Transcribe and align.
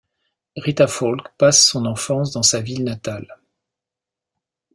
Rita 0.57 0.87
Falk 0.87 1.31
passe 1.37 1.63
son 1.67 1.85
enfance 1.85 2.31
dans 2.31 2.41
sa 2.41 2.59
ville 2.59 2.83
natale. 2.83 3.37